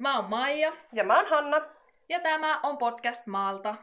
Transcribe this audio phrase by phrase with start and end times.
[0.00, 1.60] Mä oon Maija Ja mä oon Hanna.
[2.08, 3.74] ja tämä on podcast Maalta.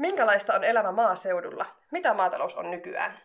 [0.00, 1.66] Minkälaista on elämä maaseudulla?
[1.90, 3.18] Mitä maatalous on nykyään?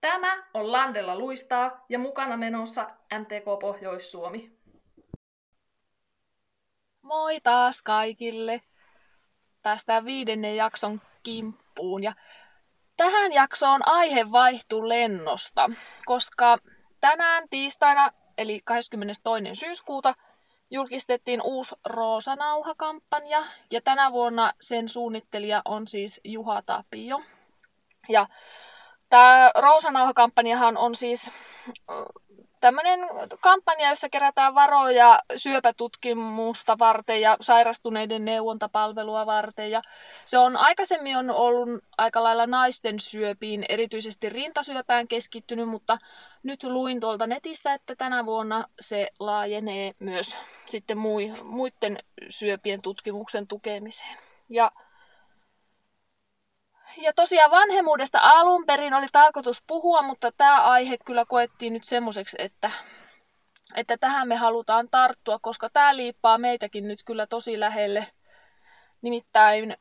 [0.00, 2.86] Tämä on Landella luistaa ja mukana menossa
[3.18, 4.52] MTK Pohjois-Suomi.
[7.02, 8.62] Moi taas kaikille.
[9.62, 12.12] Päästään viidennen jakson kimppuun ja
[12.96, 15.70] tähän jaksoon aihe vaihtuu lennosta,
[16.04, 16.58] koska
[17.00, 19.54] tänään tiistaina eli 22.
[19.54, 20.14] syyskuuta
[20.70, 27.20] julkistettiin uusi Roosanauha-kampanja ja tänä vuonna sen suunnittelija on siis Juha Tapio.
[28.08, 28.26] Ja
[29.08, 31.30] tämä Roosanauha-kampanjahan on siis
[32.60, 33.00] tämmöinen
[33.40, 39.70] kampanja, jossa kerätään varoja syöpätutkimusta varten ja sairastuneiden neuvontapalvelua varten.
[39.70, 39.82] Ja
[40.24, 45.98] se on aikaisemmin on ollut aika lailla naisten syöpiin, erityisesti rintasyöpään keskittynyt, mutta
[46.42, 50.98] nyt luin tuolta netistä, että tänä vuonna se laajenee myös sitten
[51.42, 51.98] muiden
[52.28, 54.18] syöpien tutkimuksen tukemiseen.
[54.50, 54.72] Ja
[56.96, 62.36] ja tosiaan vanhemmuudesta alun perin oli tarkoitus puhua, mutta tämä aihe kyllä koettiin nyt semmoiseksi,
[62.40, 62.70] että,
[63.74, 68.06] että tähän me halutaan tarttua, koska tämä liippaa meitäkin nyt kyllä tosi lähelle.
[69.02, 69.76] Nimittäin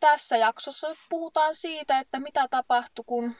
[0.00, 3.34] tässä jaksossa puhutaan siitä, että mitä tapahtui, kun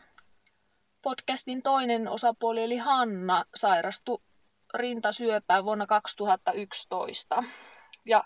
[1.02, 4.18] podcastin toinen osapuoli eli Hanna sairastui
[4.74, 7.44] rintasyöpään vuonna 2011.
[8.04, 8.24] Ja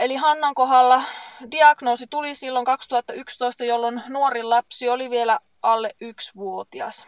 [0.00, 1.02] eli Hannan kohdalla
[1.50, 7.06] diagnoosi tuli silloin 2011, jolloin nuori lapsi oli vielä alle yksivuotias.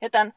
[0.00, 0.32] Ja tämän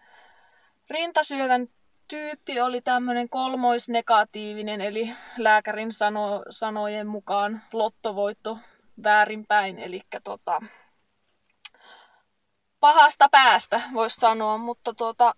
[0.90, 1.68] rintasyövän
[2.08, 8.58] tyyppi oli tämmöinen kolmoisnegatiivinen, eli lääkärin sano, sanojen mukaan lottovoitto
[9.04, 10.62] väärinpäin, eli tota,
[12.80, 15.36] pahasta päästä voisi sanoa, mutta tota,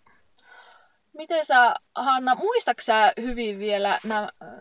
[1.14, 4.00] Miten sä, Hanna, muistaksä hyvin vielä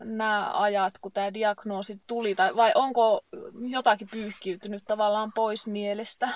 [0.00, 3.24] nämä ajat, kun tämä diagnoosi tuli, tai, vai onko
[3.68, 6.28] jotakin pyyhkiytynyt tavallaan pois mielestä?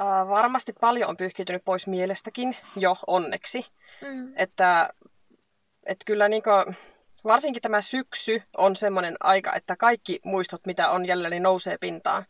[0.00, 3.66] Uh, varmasti paljon on pyyhkiytynyt pois mielestäkin, jo onneksi.
[4.02, 4.32] Mm.
[4.36, 4.90] Että,
[5.86, 6.76] että kyllä niin kuin,
[7.24, 12.26] varsinkin tämä syksy on semmoinen aika, että kaikki muistot, mitä on jäljellä, niin nousee pintaan.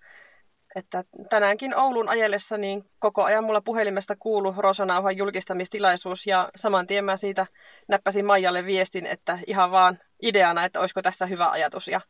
[0.74, 7.04] Että tänäänkin Oulun ajellessa niin koko ajan mulla puhelimesta kuulu Rosanauhan julkistamistilaisuus ja saman tien
[7.04, 7.46] mä siitä
[7.88, 11.88] näppäsin Maijalle viestin, että ihan vaan ideana, että olisiko tässä hyvä ajatus.
[11.88, 12.00] Ja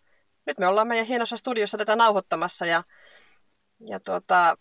[0.47, 2.84] nyt me ollaan meidän hienossa studiossa tätä nauhoittamassa ja,
[3.87, 4.56] ja tuota,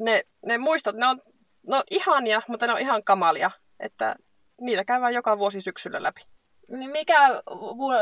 [0.00, 1.22] ne, ne muistot, ne on,
[1.66, 4.16] ne on ihania, mutta ne on ihan kamalia, että
[4.60, 6.20] niitä käydään joka vuosi syksyllä läpi.
[6.68, 7.28] Niin mikä,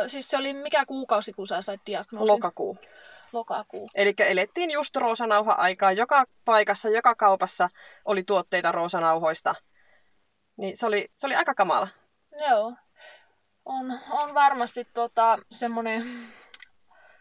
[0.06, 2.32] siis se oli mikä kuukausi, kun sä sait diagnoosin?
[2.34, 2.78] Lokakuu
[3.32, 3.90] lokakuu.
[3.94, 5.92] Eli elettiin just roosanauha-aikaa.
[5.92, 7.68] Joka paikassa, joka kaupassa
[8.04, 9.54] oli tuotteita roosanauhoista.
[10.56, 11.88] Niin se oli, se oli aika kamala.
[12.48, 12.74] Joo.
[13.64, 16.06] On, on varmasti tota, semmoinen...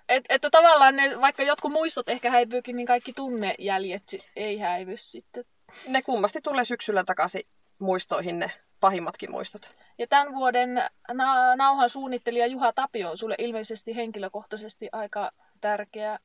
[0.10, 4.04] Et, että tavallaan ne, vaikka jotkut muistot ehkä häipyykin, niin kaikki tunnejäljet
[4.36, 5.46] ei häivy sitten.
[5.88, 7.42] Ne kummasti tulee syksyllä takaisin
[7.80, 9.76] muistoihin ne pahimmatkin muistot.
[9.98, 15.32] Ja tämän vuoden na- nauhan suunnittelija Juha Tapio on sulle ilmeisesti henkilökohtaisesti aika
[15.62, 16.20] tärkeä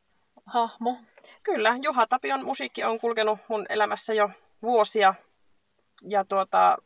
[0.46, 0.96] hahmo.
[1.42, 4.30] Kyllä, Juha Tapion musiikki on kulkenut mun elämässä jo
[4.62, 5.14] vuosia.
[6.08, 6.78] Ja tuota,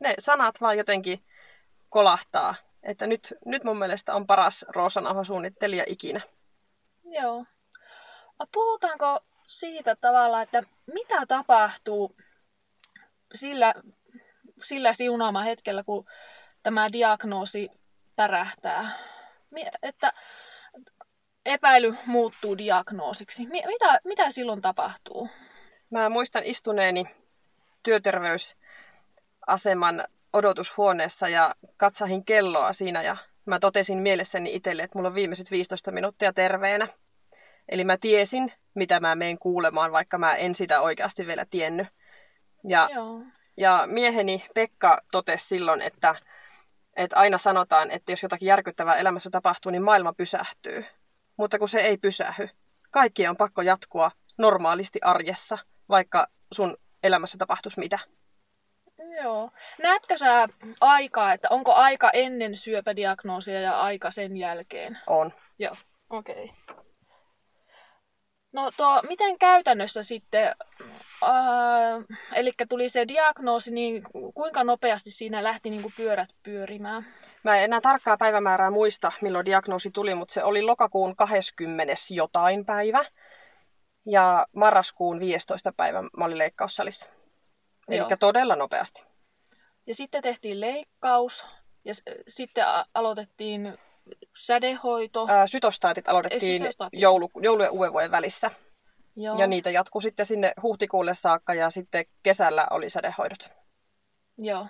[0.00, 1.24] ne sanat vaan jotenkin
[1.88, 2.54] kolahtaa.
[2.82, 6.20] Että nyt, nyt mun mielestä on paras Roosanauha-suunnittelija ikinä.
[7.04, 7.44] Joo.
[8.52, 12.16] Puhutaanko siitä tavalla, että mitä tapahtuu
[13.34, 13.74] sillä,
[14.62, 16.06] sillä siunaama hetkellä, kun
[16.62, 17.70] tämä diagnoosi
[18.16, 18.90] pärähtää?
[19.82, 20.12] Että
[21.46, 23.46] epäily muuttuu diagnoosiksi.
[23.46, 25.28] Mitä, mitä silloin tapahtuu?
[25.90, 27.06] Mä muistan istuneeni
[27.82, 33.16] työterveysaseman odotushuoneessa ja katsahin kelloa siinä ja
[33.46, 36.88] mä totesin mielessäni itselle, että mulla on viimeiset 15 minuuttia terveenä.
[37.68, 41.86] Eli mä tiesin, mitä mä menen kuulemaan, vaikka mä en sitä oikeasti vielä tiennyt.
[42.68, 42.88] Ja,
[43.56, 46.14] ja mieheni Pekka totesi silloin, että,
[46.96, 50.84] että aina sanotaan, että jos jotakin järkyttävää elämässä tapahtuu, niin maailma pysähtyy
[51.40, 52.48] mutta kun se ei pysähy.
[52.90, 55.58] Kaikki on pakko jatkua normaalisti arjessa,
[55.88, 57.98] vaikka sun elämässä tapahtuisi mitä.
[59.22, 59.50] Joo.
[59.82, 60.48] Näetkö sä
[60.80, 64.98] aikaa, että onko aika ennen syöpädiagnoosia ja aika sen jälkeen?
[65.06, 65.32] On.
[65.58, 65.76] Joo,
[66.10, 66.44] okei.
[66.44, 66.69] Okay.
[68.52, 70.54] No tuo, miten käytännössä sitten,
[71.22, 72.04] äh,
[72.34, 74.02] eli tuli se diagnoosi, niin
[74.34, 77.06] kuinka nopeasti siinä lähti niin kuin pyörät pyörimään?
[77.44, 81.94] Mä en enää tarkkaa päivämäärää muista, milloin diagnoosi tuli, mutta se oli lokakuun 20.
[82.10, 83.04] jotain päivä.
[84.06, 85.72] Ja marraskuun 15.
[85.76, 87.10] päivä mä olin leikkaussalissa.
[87.88, 89.04] Eli todella nopeasti.
[89.86, 91.44] Ja sitten tehtiin leikkaus.
[91.84, 93.78] Ja s- sitten a- aloitettiin
[94.36, 95.26] sädehoito.
[95.28, 97.00] Ää, sytostaatit aloitettiin Sytostaatit.
[97.00, 98.50] joulu, joulu ja uuden vuoden välissä.
[99.16, 99.38] Joo.
[99.38, 103.50] Ja niitä jatkuu sitten sinne huhtikuulle saakka ja sitten kesällä oli sädehoidot.
[104.38, 104.66] Joo.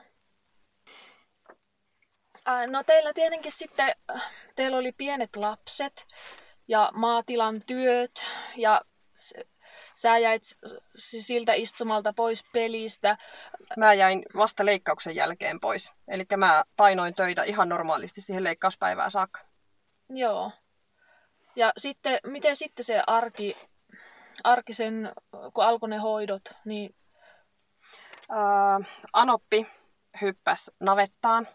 [2.47, 6.07] Ää, No teillä tietenkin sitten, äh, teillä oli pienet lapset
[6.69, 8.23] ja maatilan työt
[8.57, 8.81] ja
[9.95, 10.43] sä jäit
[10.97, 13.17] siltä istumalta pois pelistä.
[13.77, 15.93] Mä jäin vasta leikkauksen jälkeen pois.
[16.09, 19.41] Eli mä painoin töitä ihan normaalisti siihen leikkauspäivään saakka.
[20.09, 20.51] Joo.
[21.57, 23.57] Ja sitten, miten sitten se arki,
[24.45, 25.13] arkisen,
[25.55, 26.95] kun alkoi ne hoidot, niin
[28.31, 28.81] Ää,
[29.13, 29.67] Anoppi
[30.21, 31.49] hyppäsi navettaan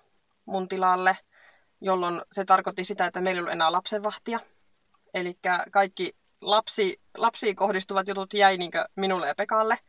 [0.45, 1.17] mun tilalle,
[1.81, 4.39] jolloin se tarkoitti sitä, että meillä ei ollut enää lapsenvahtia.
[5.13, 5.33] Eli
[5.71, 9.79] kaikki lapsi, lapsiin kohdistuvat jutut jäi niin minulle ja Pekalle.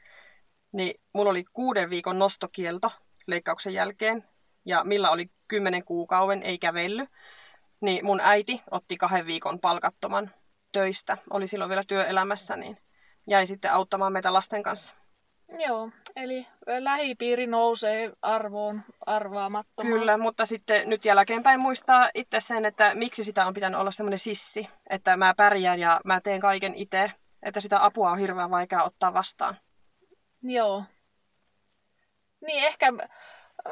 [0.73, 2.93] Niin mulla oli kuuden viikon nostokielto
[3.27, 4.25] leikkauksen jälkeen,
[4.65, 7.09] ja Milla oli kymmenen kuukauden, ei kävellyt.
[7.81, 10.31] Niin mun äiti otti kahden viikon palkattoman
[10.73, 12.79] töistä, oli silloin vielä työelämässä, niin
[13.27, 14.95] jäi sitten auttamaan meitä lasten kanssa.
[15.59, 16.47] Joo, eli
[16.79, 19.93] lähipiiri nousee arvoon arvaamattomaan.
[19.93, 24.19] Kyllä, mutta sitten nyt jälkeenpäin muistaa itse sen, että miksi sitä on pitänyt olla semmoinen
[24.19, 27.13] sissi, että mä pärjään ja mä teen kaiken itse,
[27.43, 29.57] että sitä apua on hirveän vaikea ottaa vastaan.
[30.43, 30.85] Joo.
[32.47, 32.93] Niin ehkä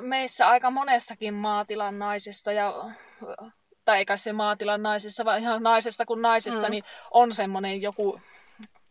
[0.00, 2.75] meissä aika monessakin maatilan naisessa ja
[3.85, 6.71] tai eikä se maatilan naisessa, vaan ihan naisesta kuin naisessa, Mm.
[6.71, 8.21] niin on semmoinen joku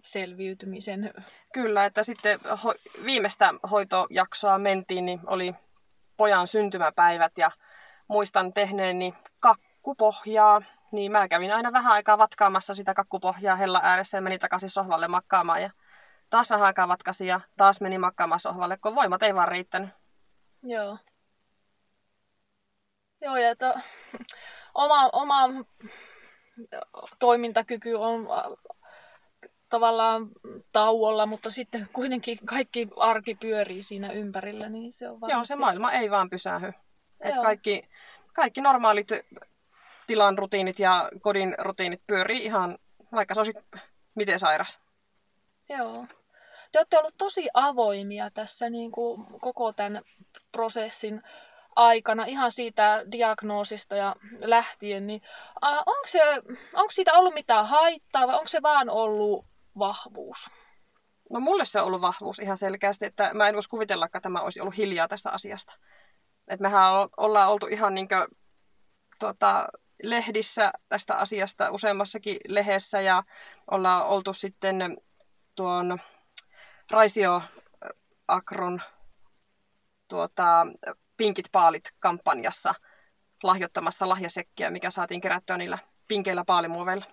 [0.04, 1.14] selviytymisen...
[1.54, 5.56] Kyllä, että sitten ho- viimeistä hoitojaksoa mentiin, niin oli
[6.18, 7.52] pojan syntymäpäivät ja
[8.08, 10.62] muistan tehneeni kakkupohjaa,
[10.92, 15.08] niin mä kävin aina vähän aikaa vatkaamassa sitä kakkupohjaa hella ääressä ja menin takaisin sohvalle
[15.08, 15.70] makkaamaan ja
[16.30, 19.90] taas vähän aikaa vatkasin ja taas meni makkaamaan sohvalle, kun voimat ei vaan riittänyt.
[20.64, 20.98] Joo.
[23.22, 23.74] Joo, ja to,
[24.74, 25.50] oma, oma
[27.20, 28.28] toimintakyky on
[29.74, 30.30] tavallaan
[30.72, 35.38] tauolla, mutta sitten kuitenkin kaikki arki pyörii siinä ympärillä, niin se on varmasti...
[35.38, 36.74] Joo, se maailma ei vaan pysähy.
[37.22, 37.90] Et kaikki,
[38.36, 39.08] kaikki normaalit
[40.08, 42.78] tilan rutiinit ja kodin rutiinit pyörii ihan,
[43.12, 43.54] vaikka se olisi
[44.16, 44.80] miten sairas.
[45.70, 46.06] Joo.
[46.72, 50.04] Te olette ollut tosi avoimia tässä niin kuin koko tämän
[50.52, 51.22] prosessin
[51.76, 55.22] aikana, ihan siitä diagnoosista ja lähtien, niin
[55.62, 56.22] onko, se,
[56.74, 60.50] onko siitä ollut mitään haittaa vai onko se vaan ollut vahvuus?
[61.30, 64.42] No mulle se on ollut vahvuus ihan selkeästi, että mä en voisi kuvitellakaan, että tämä
[64.42, 65.74] olisi ollut hiljaa tästä asiasta.
[66.48, 66.84] Et mehän
[67.18, 68.28] ollaan oltu ihan niinkö,
[69.20, 69.68] tota,
[70.04, 73.24] lehdissä tästä asiasta useammassakin lehdessä ja
[73.72, 74.98] ollaan oltu sitten
[75.56, 76.00] tuon
[76.92, 77.42] Raisio
[78.28, 78.82] Akron
[80.08, 80.68] tuota,
[81.18, 82.76] Pinkit paalit kampanjassa
[83.44, 85.78] lahjoittamassa lahjasekkiä, mikä saatiin kerättyä niillä
[86.08, 87.06] pinkeillä paalimuoveilla.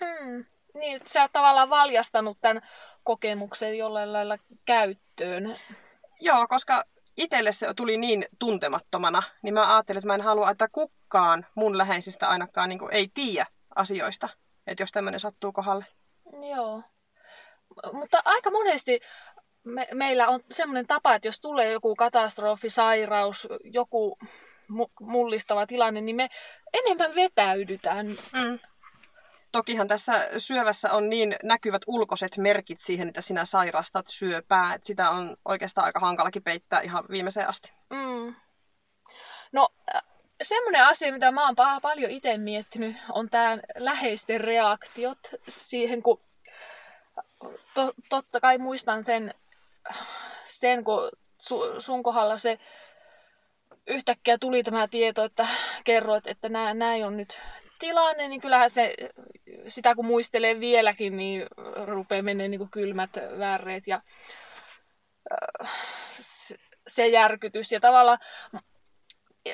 [0.00, 0.44] Mm.
[0.74, 2.68] Niin, että sä oot tavallaan valjastanut tämän
[3.04, 5.56] kokemuksen jollain lailla käyttöön.
[6.20, 6.84] Joo, koska
[7.16, 11.78] itselle se tuli niin tuntemattomana, niin mä ajattelin, että mä en halua, että kukaan mun
[11.78, 14.28] läheisistä ainakaan niin ei tiedä asioista,
[14.66, 15.84] että jos tämmöinen sattuu kohdalle.
[16.50, 16.82] Joo.
[17.92, 19.00] Mutta aika monesti
[19.64, 24.18] me, meillä on semmoinen tapa, että jos tulee joku katastrofi, sairaus, joku
[24.72, 26.28] mu- mullistava tilanne, niin me
[26.72, 28.06] enemmän vetäydytään.
[28.06, 28.58] Mm.
[29.52, 35.10] Tokihan tässä syövässä on niin näkyvät ulkoiset merkit siihen, että sinä sairastat syöpää, että sitä
[35.10, 37.72] on oikeastaan aika hankalakin peittää ihan viimeiseen asti.
[37.90, 38.34] Mm.
[39.52, 40.02] No, äh,
[40.42, 46.20] semmoinen asia, mitä mä oon pa- paljon itse miettinyt, on tämä läheisten reaktiot siihen, kun
[47.74, 49.34] to- totta kai muistan sen,
[50.44, 51.10] sen kun
[51.42, 52.58] su- sun kohdalla se
[53.86, 55.46] yhtäkkiä tuli tämä tieto, että
[55.84, 57.38] kerroit, että nä- näin on nyt
[57.78, 58.94] tilanne, niin kyllähän se,
[59.68, 61.46] sitä kun muistelee vieläkin, niin
[61.86, 64.00] rupeaa menee niin kylmät väreet ja
[65.32, 65.70] äh,
[66.86, 67.72] se järkytys.
[67.72, 68.18] Ja tavallaan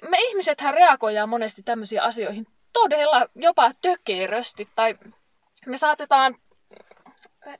[0.08, 4.98] me ihmisethän reagoidaan monesti tämmöisiin asioihin todella jopa tökerösti tai
[5.66, 6.36] me saatetaan,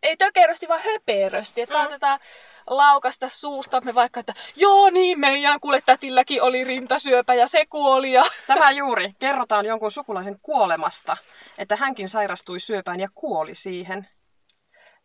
[0.03, 1.81] ei tökerösti vaan höperösti, että Mm.
[1.81, 2.21] saatetaan
[2.67, 8.23] laukasta suustamme vaikka, että joo niin, meidän kuule tätilläkin oli rintasyöpä ja se kuoli ja
[8.47, 9.13] Tämä juuri.
[9.19, 11.17] Kerrotaan jonkun sukulaisen kuolemasta,
[11.59, 14.09] että hänkin sairastui syöpään ja kuoli siihen.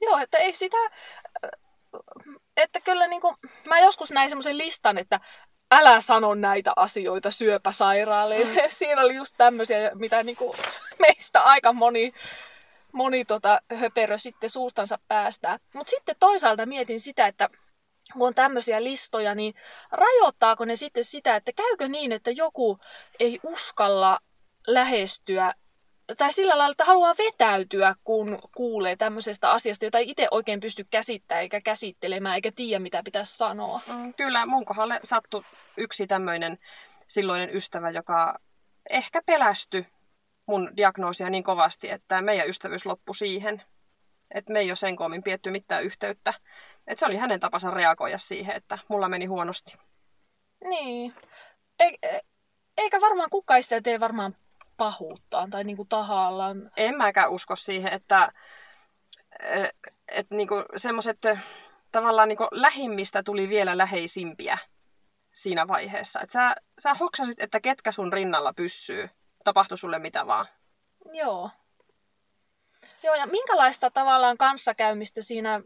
[0.02, 0.78] Joo, että ei sitä...
[2.58, 5.20] Että kyllä niin kuin, mä joskus näin semmoisen listan, että
[5.72, 8.36] älä sano näitä asioita syöpäsairaalle.
[8.44, 8.56] Mm.
[8.68, 10.58] Siinä oli just tämmöisiä, mitä niin kuin
[11.00, 12.14] meistä aika moni,
[12.94, 15.58] moni tota höperö sitten suustansa päästää.
[15.74, 17.50] Mutta sitten toisaalta mietin sitä, että
[18.14, 19.54] kun on tämmöisiä listoja, niin
[19.92, 22.80] rajoittaako ne sitten sitä, että käykö niin, että joku
[23.20, 24.20] ei uskalla
[24.68, 25.54] lähestyä
[26.18, 30.88] tai sillä lailla, että haluaa vetäytyä, kun kuulee tämmöisestä asiasta, jota ei itse oikein pysty
[30.92, 33.82] käsittämään eikä käsittelemään, eikä tiedä, mitä pitäisi sanoa.
[33.88, 35.44] Mm, kyllä, mun kohdalle sattui
[35.78, 36.60] yksi tämmöinen
[37.08, 38.40] silloinen ystävä, joka
[38.90, 39.86] ehkä pelästy
[40.50, 43.62] mun diagnoosia niin kovasti, että meidän ystävyys loppui siihen.
[44.32, 46.34] Että me ei ole sen koomin pietty mitään yhteyttä.
[46.88, 49.78] Että se oli hänen tapansa reagoida siihen, että mulla meni huonosti.
[50.66, 51.16] Niin.
[51.80, 52.20] E-
[52.78, 54.36] eikä varmaan kukaan sitä tee varmaan
[54.78, 56.72] pahuuttaan tai niinku tahallaan.
[56.78, 58.32] En mäkään usko siihen, että,
[60.12, 61.18] että niinku semmoiset
[61.92, 64.58] tavallaan niinku lähimmistä tuli vielä läheisimpiä
[65.34, 66.22] siinä vaiheessa.
[66.22, 69.10] Että sä, sä hoksasit, että ketkä sun rinnalla pyssyy.
[69.44, 70.46] Tapahtui sulle mitä vaan.
[71.14, 71.50] Joo.
[73.04, 75.62] Joo, ja minkälaista tavallaan kanssakäymistä siinä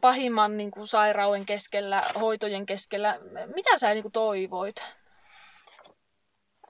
[0.00, 3.18] pahimman niin kuin, sairauden keskellä, hoitojen keskellä,
[3.54, 4.76] mitä sä niin kuin, toivoit?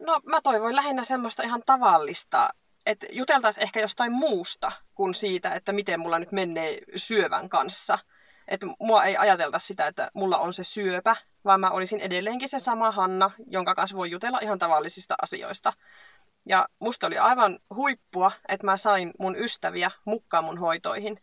[0.01, 2.51] No mä toivoin lähinnä semmoista ihan tavallista,
[2.87, 7.99] että juteltaisiin ehkä jostain muusta kuin siitä, että miten mulla nyt menee syövän kanssa.
[8.49, 12.59] Että mua ei ajatelta sitä, että mulla on se syöpä, vaan mä olisin edelleenkin se
[12.59, 15.73] sama Hanna, jonka kanssa voi jutella ihan tavallisista asioista.
[16.47, 21.21] Ja musta oli aivan huippua, että mä sain mun ystäviä mukaan mun hoitoihin.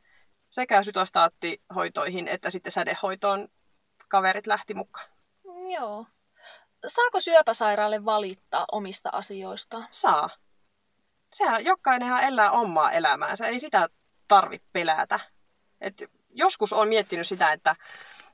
[0.50, 3.48] Sekä sytostaattihoitoihin että sitten sädehoitoon
[4.08, 5.08] kaverit lähti mukaan.
[5.74, 6.06] Joo.
[6.88, 9.84] Saako syöpäsairaalle valittaa omista asioista?
[9.92, 10.30] Saa.
[11.34, 13.90] Sehän jokainenhan elää omaa elämäänsä, ei sitä
[14.28, 15.20] tarvi pelätä.
[15.82, 16.04] Et
[16.34, 17.76] joskus on miettinyt sitä, että,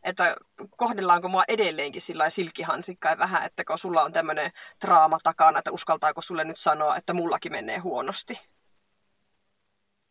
[0.04, 0.36] että
[0.78, 4.52] kohdellaanko mua edelleenkin sillä silkkihansikkain vähän, että kun sulla on tämmöinen
[4.86, 8.40] draama takana, että uskaltaako sulle nyt sanoa, että mullakin menee huonosti.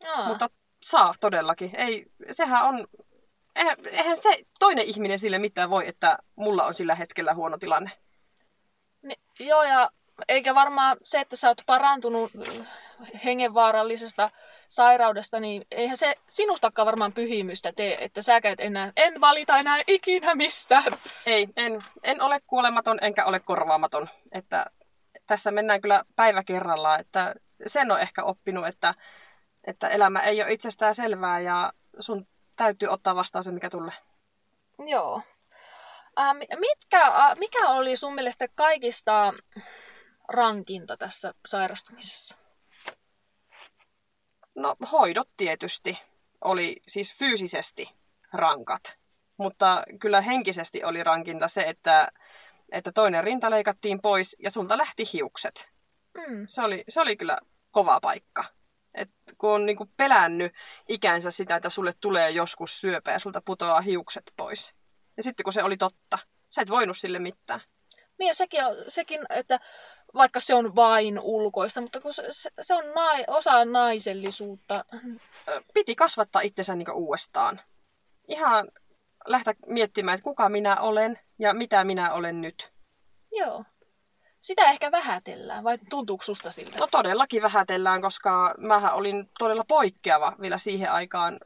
[0.00, 0.28] Jaa.
[0.28, 0.50] Mutta
[0.82, 1.70] saa todellakin.
[1.76, 2.86] Ei, sehän on,
[3.90, 7.90] eihän se toinen ihminen sille mitään voi, että mulla on sillä hetkellä huono tilanne.
[9.02, 9.90] Ni, joo, ja
[10.28, 12.32] eikä varmaan se, että sä oot parantunut
[13.24, 14.30] hengenvaarallisesta
[14.68, 19.82] sairaudesta, niin eihän se sinustakaan varmaan pyhimystä tee, että sä käyt enää, en valita enää
[19.86, 20.92] ikinä mistään.
[21.26, 24.08] Ei, en, en ole kuolematon enkä ole korvaamaton.
[24.32, 24.66] Että
[25.26, 27.34] tässä mennään kyllä päivä kerrallaan, että
[27.66, 28.94] sen on ehkä oppinut, että,
[29.64, 33.94] että elämä ei ole itsestään selvää ja sun täytyy ottaa vastaan se, mikä tulee.
[34.86, 35.22] Joo.
[36.18, 39.34] Äh, mitkä, äh, mikä oli sun mielestä kaikista
[40.28, 42.47] rankinta tässä sairastumisessa?
[44.58, 45.98] No hoidot tietysti
[46.44, 47.94] oli siis fyysisesti
[48.32, 48.96] rankat,
[49.36, 52.08] mutta kyllä henkisesti oli rankinta se, että,
[52.72, 55.68] että toinen rinta leikattiin pois ja sulta lähti hiukset.
[56.14, 56.44] Mm.
[56.48, 57.38] Se, oli, se oli kyllä
[57.70, 58.44] kova paikka.
[58.94, 60.52] Et kun on niinku pelännyt
[60.88, 64.74] ikänsä sitä, että sulle tulee joskus syöpä ja sulta putoaa hiukset pois.
[65.16, 67.60] Ja sitten kun se oli totta, sä et voinut sille mitään.
[68.18, 69.60] Niin ja sekin, on, sekin että
[70.14, 72.22] vaikka se on vain ulkoista, mutta kun se,
[72.60, 74.84] se on nai, osa naisellisuutta.
[75.74, 77.60] Piti kasvattaa itsensä niin uudestaan.
[78.28, 78.68] Ihan
[79.26, 82.72] lähteä miettimään, että kuka minä olen ja mitä minä olen nyt.
[83.32, 83.64] Joo.
[84.40, 86.78] Sitä ehkä vähätellään, vai tuntuuko susta siltä?
[86.78, 91.40] No todellakin vähätellään, koska mä olin todella poikkeava vielä siihen aikaan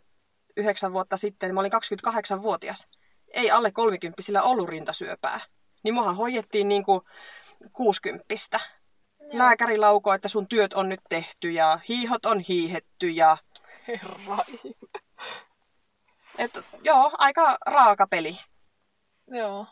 [0.57, 1.54] yhdeksän vuotta sitten.
[1.54, 2.88] Mä olin 28-vuotias.
[3.28, 5.40] Ei alle kolmikymppisillä ollut rintasyöpää.
[5.83, 7.00] Niin muahan hoidettiin niin kuin
[7.73, 8.61] kuusikymppistä.
[9.33, 13.37] Lääkäri laukoo, että sun työt on nyt tehty ja hiihot on hiihetty ja...
[13.88, 14.38] Herra
[16.38, 18.37] Et, joo, aika raaka peli.
[19.26, 19.66] Joo.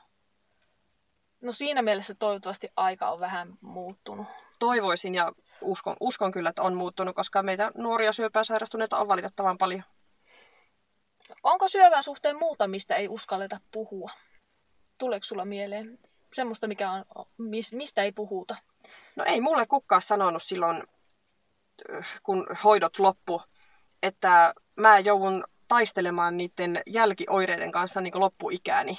[1.40, 4.26] No siinä mielessä toivottavasti aika on vähän muuttunut.
[4.58, 9.58] Toivoisin ja uskon, uskon kyllä, että on muuttunut, koska meitä nuoria syöpään sairastuneita on valitettavan
[9.58, 9.82] paljon.
[11.42, 14.10] Onko syövän suhteen muuta, mistä ei uskalleta puhua?
[15.00, 15.98] Tuleeko sulla mieleen
[16.32, 17.04] semmoista, mikä on,
[17.72, 18.56] mistä ei puhuta?
[19.16, 20.82] No ei mulle kukaan sanonut silloin,
[22.22, 23.42] kun hoidot loppu,
[24.02, 28.98] että mä joudun taistelemaan niiden jälkioireiden kanssa niin loppuikääni.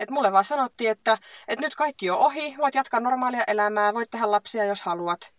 [0.00, 1.18] Et mulle vaan sanottiin, että,
[1.48, 5.32] että nyt kaikki on ohi, voit jatkaa normaalia elämää, voit tehdä lapsia jos haluat.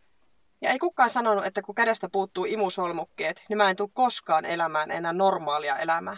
[0.62, 4.92] Ja ei kukaan sanonut, että kun kädestä puuttuu imusolmukkeet, niin mä en tule koskaan elämään
[4.92, 6.18] enää normaalia elämää.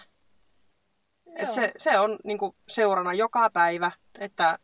[1.35, 4.59] Et se, se on niin kuin, seurana joka päivä, että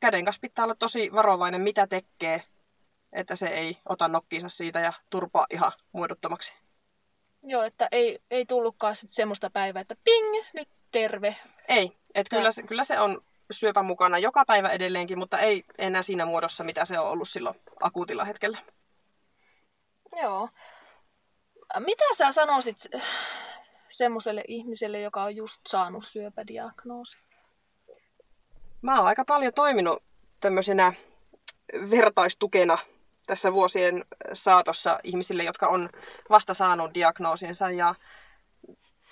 [0.00, 2.42] käden kanssa pitää olla tosi varovainen, mitä tekee,
[3.12, 6.54] että se ei ota nokkiinsa siitä ja turpaa ihan muodottomaksi.
[7.42, 11.36] Joo, että ei, ei tullutkaan sit semmoista päivää, että ping, nyt terve.
[11.68, 13.20] Ei, että kyllä, se, kyllä se on
[13.50, 17.60] syöpä mukana joka päivä edelleenkin, mutta ei enää siinä muodossa, mitä se on ollut silloin
[17.80, 18.58] akuutilla hetkellä.
[20.22, 20.48] Joo.
[21.78, 22.76] Mitä sä sanoisit
[23.96, 27.18] semmoiselle ihmiselle, joka on just saanut syöpädiagnoosi?
[28.82, 30.02] Mä oon aika paljon toiminut
[30.40, 30.92] tämmöisenä
[31.90, 32.78] vertaistukena
[33.26, 35.90] tässä vuosien saatossa ihmisille, jotka on
[36.30, 37.70] vasta saanut diagnoosinsa.
[37.70, 37.94] Ja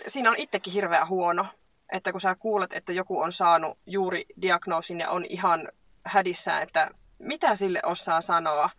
[0.07, 1.47] siinä on itsekin hirveän huono,
[1.93, 5.69] että kun sä kuulet, että joku on saanut juuri diagnoosin ja on ihan
[6.05, 8.71] hädissään, että mitä sille osaa sanoa.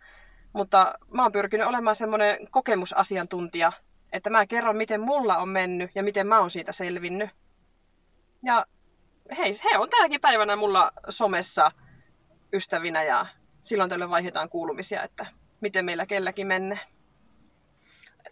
[0.52, 3.72] Mutta mä oon pyrkinyt olemaan semmoinen kokemusasiantuntija,
[4.14, 7.30] että mä kerron, miten mulla on mennyt ja miten mä oon siitä selvinnyt.
[8.42, 8.66] Ja
[9.38, 11.70] hei, he on tänäkin päivänä mulla somessa
[12.52, 13.26] ystävinä ja
[13.60, 15.26] silloin tällöin vaihdetaan kuulumisia, että
[15.60, 16.80] miten meillä kelläkin menee.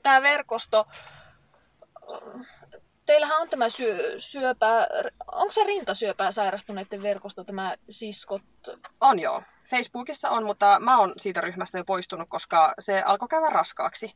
[0.03, 0.87] Tämä verkosto,
[3.07, 4.89] teillähän on tämä syö, syöpä,
[5.33, 8.43] onko se rintasyöpää sairastuneiden verkosto, tämä siskot?
[9.01, 9.43] On joo.
[9.71, 14.15] Facebookissa on, mutta mä oon siitä ryhmästä jo poistunut, koska se alkoi käydä raskaaksi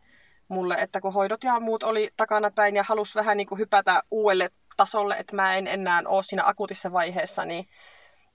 [0.48, 4.02] mulle, että kun hoidot ja muut oli takana päin ja halus vähän niin kuin hypätä
[4.10, 7.64] uudelle tasolle, että mä en enää ole siinä akuutissa vaiheessa, niin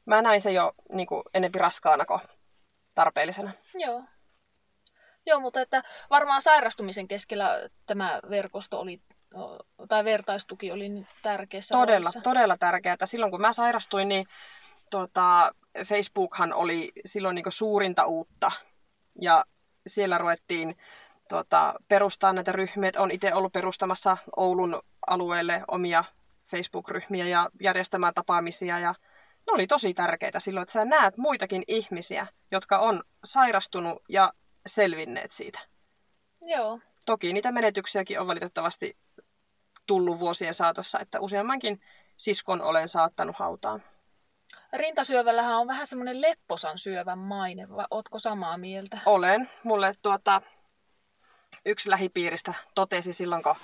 [0.06, 2.20] mä näin se jo niin kuin enempi raskaana kuin
[2.96, 3.52] tarpeellisena.
[3.74, 4.04] Joo.
[5.26, 9.02] Joo, mutta että varmaan sairastumisen keskellä tämä verkosto oli,
[9.90, 10.90] tai vertaistuki oli
[11.22, 12.22] tärkeässä Todella, roolissa.
[12.22, 12.98] todella tärkeää.
[13.04, 14.26] Silloin kun mä sairastuin, niin
[14.90, 18.52] tuota, Facebookhan oli silloin niin suurinta uutta.
[19.22, 19.46] Ja
[19.88, 20.78] siellä ruvettiin
[21.32, 22.92] tuota, perustaa näitä ryhmiä.
[22.98, 26.04] Olen itse ollut perustamassa Oulun alueelle omia
[26.46, 28.80] Facebook-ryhmiä ja järjestämään tapaamisia.
[28.80, 28.96] Ja
[29.48, 34.34] ne oli tosi tärkeitä silloin, että sä näet muitakin ihmisiä, jotka on sairastunut ja
[34.66, 35.60] selvinneet siitä.
[36.42, 36.80] Joo.
[37.06, 38.98] Toki niitä menetyksiäkin on valitettavasti
[39.88, 41.82] tullut vuosien saatossa, että useammankin
[42.18, 43.84] siskon olen saattanut hautaan.
[44.74, 49.00] Rintasyövällähän on vähän semmoinen lepposan syövän maine, vai ootko samaa mieltä?
[49.06, 49.50] Olen.
[49.64, 50.42] Mulle tuota,
[51.66, 53.56] yksi lähipiiristä totesi silloin, kun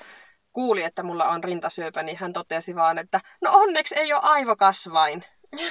[0.53, 5.23] kuuli, että mulla on rintasyöpä, niin hän totesi vaan, että no onneksi ei ole aivokasvain.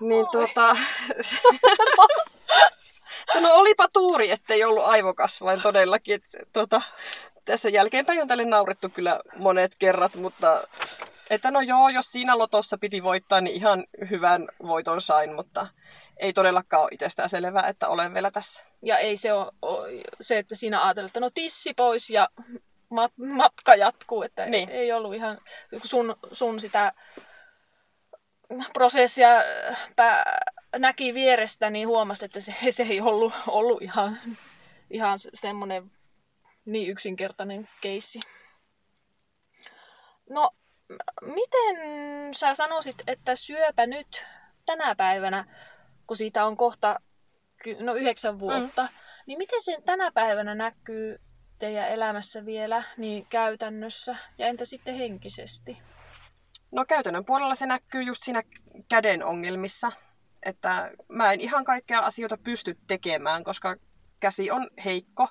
[0.00, 0.30] niin Oi.
[0.32, 0.76] tuota...
[3.40, 6.14] no olipa tuuri, ettei ollut aivokasvain todellakin.
[6.14, 6.82] Että, tuota,
[7.44, 10.68] tässä jälkeenpäin on tälle naurettu kyllä monet kerrat, mutta
[11.30, 15.66] että no joo, jos siinä lotossa piti voittaa, niin ihan hyvän voiton sain, mutta
[16.16, 18.69] ei todellakaan ole itsestään selvää, että olen vielä tässä.
[18.82, 19.52] Ja ei se ole,
[20.20, 22.28] se, että siinä ajatellaan, että no tissi pois ja
[22.90, 24.68] mat, matka jatkuu, että niin.
[24.68, 25.38] ei, ei ollut ihan
[25.84, 26.92] sun, sun sitä
[28.72, 29.28] prosessia
[29.96, 30.40] pää,
[30.78, 34.18] näki vierestä, niin huomasi, että se, se ei ollut, ollut ihan,
[34.90, 35.90] ihan semmoinen
[36.64, 38.20] niin yksinkertainen keissi.
[40.30, 40.50] No,
[41.20, 41.76] miten
[42.34, 44.24] sä sanoisit, että syöpä nyt
[44.66, 45.44] tänä päivänä,
[46.06, 47.00] kun siitä on kohta
[47.80, 48.88] no yhdeksän vuotta, mm.
[49.26, 51.20] niin miten se tänä päivänä näkyy
[51.58, 55.78] teidän elämässä vielä niin käytännössä ja entä sitten henkisesti?
[56.72, 58.42] No käytännön puolella se näkyy just siinä
[58.88, 59.92] käden ongelmissa,
[60.42, 63.76] että mä en ihan kaikkea asioita pysty tekemään, koska
[64.20, 65.28] käsi on heikko.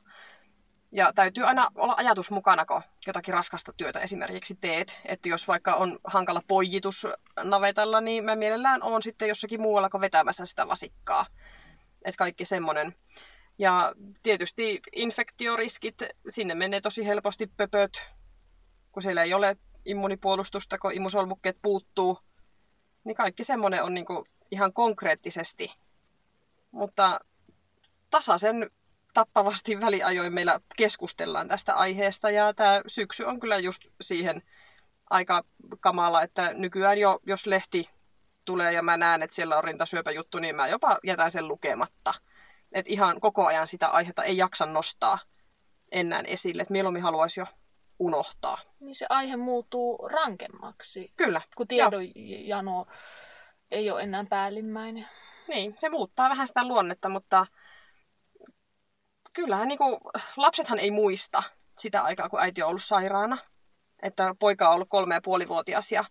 [0.92, 5.00] Ja täytyy aina olla ajatus mukana, kun jotakin raskasta työtä esimerkiksi teet.
[5.06, 7.08] Että jos vaikka on hankala poijitus
[7.44, 11.26] navetalla, niin mä mielellään on sitten jossakin muualla kuin vetämässä sitä vasikkaa.
[12.06, 12.94] Että kaikki semmoinen.
[13.58, 15.96] Ja tietysti infektioriskit,
[16.30, 18.02] sinne menee tosi helposti pöpöt,
[18.92, 22.20] kun siellä ei ole immunipuolustusta, kun imusolmukkeet puuttuu.
[23.04, 25.74] Niin kaikki semmoinen on niinku ihan konkreettisesti.
[26.72, 27.20] Mutta
[28.10, 28.70] tasaisen
[29.14, 34.42] tappavasti väliajoin meillä keskustellaan tästä aiheesta ja tämä syksy on kyllä just siihen
[35.10, 35.44] aika
[35.80, 37.90] kamala, että nykyään jo, jos lehti
[38.50, 42.14] tulee ja mä näen, että siellä on rintasyöpäjuttu, niin mä jopa jätän sen lukematta.
[42.72, 45.20] Et ihan koko ajan sitä aihetta ei jaksa nostaa
[45.92, 47.46] enää esille, että mieluummin haluaisi jo
[48.00, 48.58] unohtaa.
[48.80, 51.14] Niin se aihe muuttuu rankemmaksi.
[51.18, 51.42] Kyllä.
[51.56, 52.88] Kun tiedonjano
[53.72, 55.08] ei ole enää päällimmäinen.
[55.48, 57.48] Niin, se muuttaa vähän sitä luonnetta, mutta
[59.34, 59.98] kyllähän niin kuin,
[60.38, 61.44] lapsethan ei muista
[61.78, 63.38] sitä aikaa, kun äiti on ollut sairaana.
[64.02, 66.06] Että poika on ollut kolme ja puolivuotias ja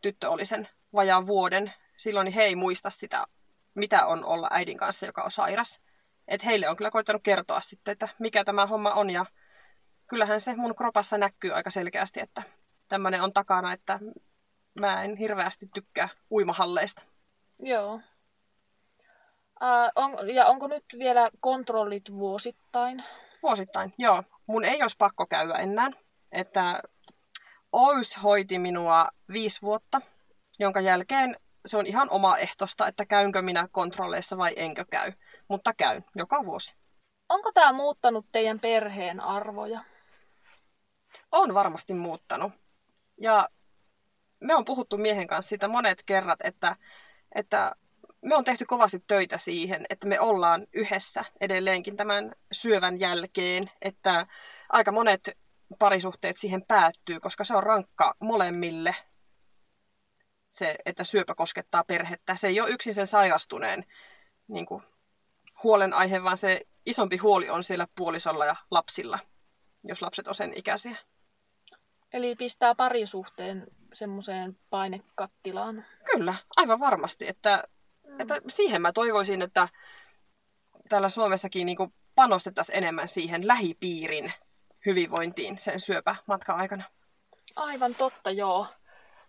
[0.00, 1.72] tyttö oli sen vajaan vuoden.
[2.04, 3.26] Silloin he ei muista sitä,
[3.74, 5.80] mitä on olla äidin kanssa, joka on sairas.
[6.28, 9.10] Et heille on kyllä koittanut kertoa sitten, että mikä tämä homma on.
[9.10, 9.26] Ja
[10.06, 12.42] kyllähän se mun kropassa näkyy aika selkeästi, että
[12.88, 13.98] tämmöinen on takana, että
[14.80, 17.02] mä en hirveästi tykkää uimahalleista.
[17.58, 18.00] Joo.
[19.62, 23.04] Äh, on, ja onko nyt vielä kontrollit vuosittain?
[23.42, 24.24] Vuosittain, joo.
[24.46, 25.90] Mun ei olisi pakko käydä enää.
[26.32, 26.82] Että
[27.72, 30.00] OYS hoiti minua viisi vuotta,
[30.58, 35.12] jonka jälkeen se on ihan oma ehtosta, että käynkö minä kontrolleissa vai enkö käy.
[35.48, 36.74] Mutta käyn joka vuosi.
[37.28, 39.80] Onko tämä muuttanut teidän perheen arvoja?
[41.32, 42.52] On varmasti muuttanut.
[43.20, 43.48] Ja
[44.40, 46.76] me on puhuttu miehen kanssa siitä monet kerrat, että,
[47.34, 47.72] että
[48.22, 54.26] me on tehty kovasti töitä siihen, että me ollaan yhdessä edelleenkin tämän syövän jälkeen, että
[54.68, 55.38] aika monet
[55.78, 58.96] parisuhteet siihen päättyy, koska se on rankka molemmille
[60.54, 62.36] se, että syöpä koskettaa perhettä.
[62.36, 63.84] Se ei ole yksin sen sairastuneen
[64.48, 64.82] niin kuin,
[65.62, 69.18] huolenaihe, vaan se isompi huoli on siellä puolisolla ja lapsilla,
[69.84, 70.96] jos lapset on sen ikäisiä.
[72.12, 75.84] Eli pistää parisuhteen semmoiseen painekattilaan.
[76.12, 77.28] Kyllä, aivan varmasti.
[77.28, 77.64] Että,
[78.06, 78.20] mm.
[78.20, 79.68] että siihen mä toivoisin, että
[80.88, 84.32] täällä Suomessakin niin panostettaisiin enemmän siihen lähipiirin
[84.86, 86.84] hyvinvointiin sen syöpämatka-aikana.
[87.56, 88.66] Aivan totta, joo.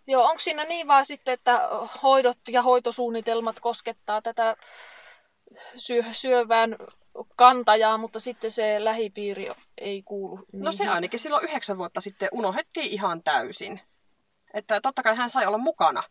[0.06, 1.68] Joo, onko siinä niin vaan sitten, että
[2.02, 4.56] hoidot ja hoitosuunnitelmat koskettaa tätä
[5.76, 6.76] syö, syövään
[7.36, 10.36] kantajaa, mutta sitten se lähipiiri ei kuulu.
[10.36, 10.64] Niihin.
[10.64, 13.80] No se ainakin silloin yhdeksän vuotta sitten unohdettiin ihan täysin.
[14.54, 16.02] Että totta kai hän sai olla mukana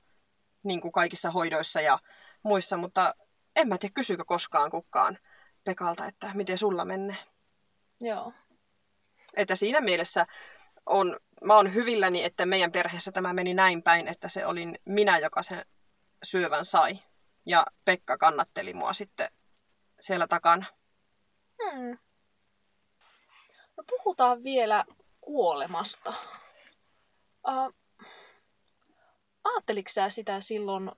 [0.64, 2.00] niin kuin kaikissa hoidoissa ja
[2.44, 3.16] muissa, mutta
[3.56, 5.18] en mä tiedä, kysyykö koskaan kukaan
[5.64, 7.18] Pekalta, että miten sulla menee.
[8.02, 8.34] Joo.
[9.38, 10.26] Että siinä mielessä
[10.86, 15.20] on, mä oon hyvilläni, että meidän perheessä tämä meni näin päin, että se olin minä,
[15.20, 15.66] joka sen
[16.24, 17.00] syövän sai.
[17.46, 19.32] Ja Pekka kannatteli mua sitten
[20.00, 20.66] siellä takana.
[21.64, 21.98] Hmm.
[23.78, 24.86] No puhutaan vielä
[25.22, 26.14] kuolemasta.
[27.48, 27.74] Uh,
[29.44, 30.92] Aatteliko sä sitä silloin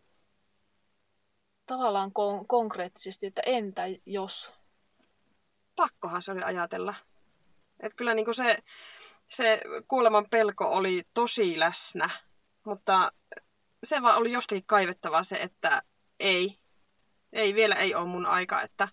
[1.65, 4.50] tavallaan kon- konkreettisesti, että entä jos?
[5.76, 6.95] Pakkohan se oli ajatella.
[7.80, 8.58] Et kyllä niin se,
[9.27, 12.09] se kuoleman pelko oli tosi läsnä,
[12.65, 13.11] mutta
[13.83, 15.83] se vaan oli jostakin kaivettava se, että
[16.19, 16.57] ei,
[17.33, 18.87] ei vielä ei ole mun aika, että,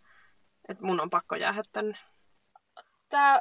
[0.68, 1.98] että mun on pakko jäädä tänne.
[3.08, 3.40] Tää,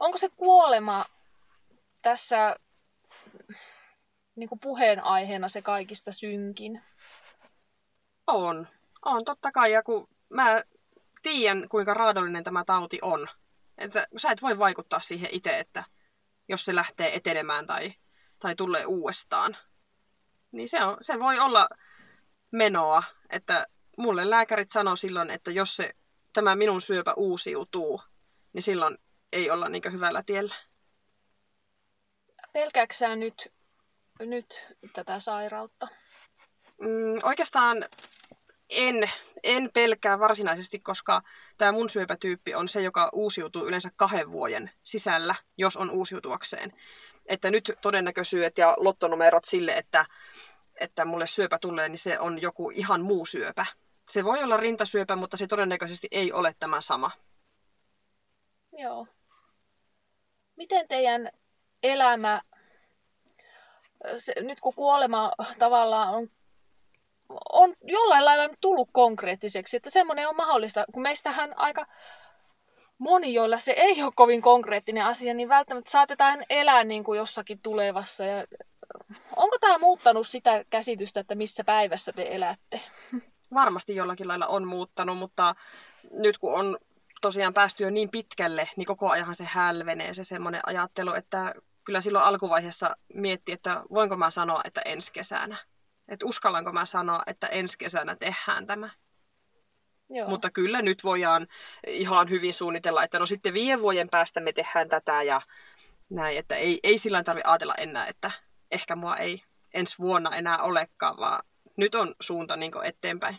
[0.00, 1.04] onko se kuolema
[2.02, 2.56] tässä
[4.36, 6.82] niin kuin puheenaiheena se kaikista synkin?
[8.26, 8.68] On.
[9.04, 9.72] On, totta kai.
[9.72, 10.62] Ja kun mä
[11.22, 13.28] tiedän, kuinka raadollinen tämä tauti on,
[13.80, 15.84] että sä et voi vaikuttaa siihen itse, että
[16.48, 17.94] jos se lähtee etenemään tai,
[18.38, 19.56] tai tulee uudestaan,
[20.52, 21.68] niin se, on, se voi olla
[22.50, 23.02] menoa.
[23.30, 23.66] Että
[23.96, 25.90] mulle lääkärit sanoi silloin, että jos se,
[26.32, 28.02] tämä minun syöpä uusiutuu,
[28.52, 28.98] niin silloin
[29.32, 30.54] ei olla niin hyvällä tiellä.
[32.52, 33.52] Pelkääksää nyt,
[34.18, 35.88] nyt tätä sairautta?
[36.80, 37.88] Mm, oikeastaan
[38.70, 39.10] en,
[39.42, 41.22] en pelkää varsinaisesti, koska
[41.58, 46.72] tämä mun syöpätyyppi on se, joka uusiutuu yleensä kahden vuoden sisällä, jos on uusiutuakseen.
[47.26, 50.06] Että nyt todennäköisyydet ja lottonumerot sille, että,
[50.80, 53.66] että mulle syöpä tulee, niin se on joku ihan muu syöpä.
[54.10, 57.10] Se voi olla rintasyöpä, mutta se todennäköisesti ei ole tämä sama.
[58.78, 59.06] Joo.
[60.56, 61.30] Miten teidän
[61.82, 62.40] elämä,
[64.16, 66.30] se, nyt kun kuolema tavallaan on
[67.52, 71.86] on jollain lailla tullut konkreettiseksi, että semmoinen on mahdollista, kun meistähän aika
[72.98, 77.60] moni, joilla se ei ole kovin konkreettinen asia, niin välttämättä saatetaan elää niin kuin jossakin
[77.62, 78.24] tulevassa.
[78.24, 78.44] Ja
[79.36, 82.80] onko tämä muuttanut sitä käsitystä, että missä päivässä te elätte?
[83.54, 85.54] Varmasti jollakin lailla on muuttanut, mutta
[86.10, 86.78] nyt kun on
[87.20, 92.00] tosiaan päästy jo niin pitkälle, niin koko ajan se hälvenee se semmoinen ajattelu, että kyllä
[92.00, 95.56] silloin alkuvaiheessa mietti, että voinko mä sanoa, että ensi kesänä
[96.10, 98.90] että uskallanko mä sanoa, että ensi kesänä tehdään tämä.
[100.10, 100.28] Joo.
[100.28, 101.46] Mutta kyllä nyt voidaan
[101.86, 105.42] ihan hyvin suunnitella, että no sitten viiden vuoden päästä me tehdään tätä ja
[106.10, 108.30] näin, että ei, ei sillä tarvitse ajatella enää, että
[108.70, 109.42] ehkä mua ei
[109.74, 111.42] ensi vuonna enää olekaan, vaan
[111.76, 113.38] nyt on suunta niin eteenpäin.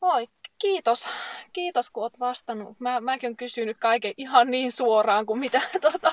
[0.00, 1.08] Oi, kiitos.
[1.52, 2.80] Kiitos, kun olet vastannut.
[2.80, 5.60] Mä, mäkin olen kysynyt kaiken ihan niin suoraan kuin mitä,
[5.92, 6.12] tota,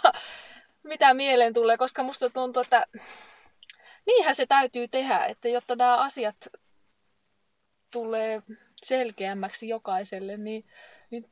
[0.84, 2.86] mitä mieleen tulee, koska musta tuntuu, että
[4.06, 6.48] niinhän se täytyy tehdä, että jotta nämä asiat
[7.92, 8.42] tulee
[8.76, 10.66] selkeämmäksi jokaiselle, niin,
[11.10, 11.32] niin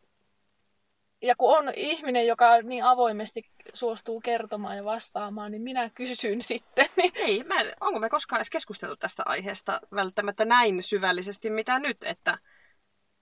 [1.22, 6.86] ja kun on ihminen, joka niin avoimesti suostuu kertomaan ja vastaamaan, niin minä kysyn sitten.
[6.96, 7.12] Niin...
[7.16, 11.98] Ei, mä en, onko me koskaan edes keskusteltu tästä aiheesta välttämättä näin syvällisesti, mitä nyt,
[12.04, 12.38] että,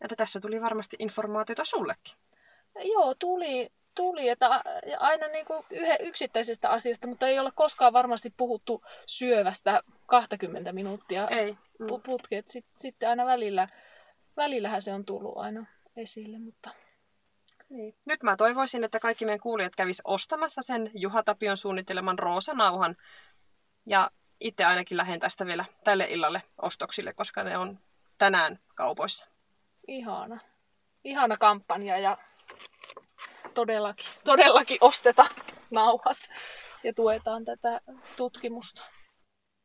[0.02, 2.16] että tässä tuli varmasti informaatiota sullekin.
[2.84, 4.62] Joo, tuli, tuli, että
[5.00, 11.28] aina niin kuin yhden yksittäisestä asiasta, mutta ei ole koskaan varmasti puhuttu syövästä 20 minuuttia
[11.28, 11.58] ei.
[11.80, 11.88] Mm.
[12.06, 12.48] putket.
[12.48, 13.68] Sitten, sitten aina välillä,
[14.38, 15.66] välillähän se on tullut aina
[15.98, 16.70] esille, mutta...
[17.70, 17.96] Niin.
[18.06, 22.98] Nyt mä toivoisin, että kaikki meidän kuulijat kävis ostamassa sen Juha Tapion suunnitteleman roosanauhan.
[23.86, 27.80] Ja itse ainakin lähden tästä vielä tälle illalle ostoksille, koska ne on
[28.18, 29.28] tänään kaupoissa.
[29.88, 30.38] Ihana.
[31.04, 32.18] Ihana kampanja ja
[33.56, 35.26] todellakin, todellakin osteta
[35.72, 36.18] nauhat.
[36.84, 37.82] ja tuetaan tätä
[38.18, 38.82] tutkimusta.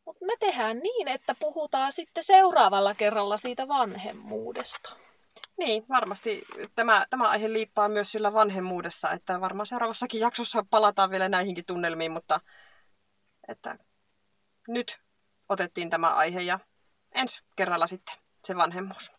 [0.07, 4.97] Mutta me tehdään niin, että puhutaan sitten seuraavalla kerralla siitä vanhemmuudesta.
[5.59, 11.29] Niin, varmasti tämä, tämä aihe liippaa myös sillä vanhemmuudessa, että varmaan seuraavassakin jaksossa palataan vielä
[11.29, 12.41] näihinkin tunnelmiin, mutta
[13.49, 13.79] että
[14.69, 15.01] nyt
[15.49, 16.59] otettiin tämä aihe ja
[17.15, 19.13] ensi kerralla sitten se vanhemmuus.